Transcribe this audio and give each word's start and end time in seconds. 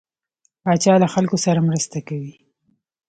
پاچا 0.63 0.93
له 1.01 1.07
خلکو 1.13 1.37
سره 1.45 1.59
مرسته 1.69 1.97
کوي. 2.07 2.33